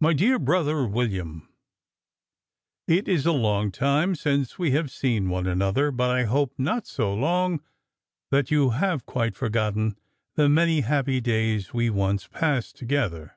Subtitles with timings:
[0.00, 1.48] "My Dear Brother William,
[2.86, 6.86] It is a long time since we have seen one another; but I hope not
[6.86, 7.60] so long,
[8.30, 9.98] that you have quite forgotten
[10.36, 13.36] the many happy days we once passed together.